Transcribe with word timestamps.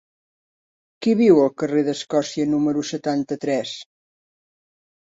Qui 1.07 1.13
viu 1.19 1.41
al 1.43 1.53
carrer 1.63 1.85
d'Escòcia 1.91 2.49
número 2.57 2.87
setanta-tres? 2.95 3.79